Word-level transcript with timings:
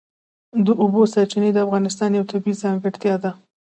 د 0.65 0.67
اوبو 0.81 1.01
سرچینې 1.13 1.49
د 1.53 1.57
افغانستان 1.65 2.09
یوه 2.17 2.29
طبیعي 2.31 2.59
ځانګړتیا 2.63 3.15
ده. 3.23 3.31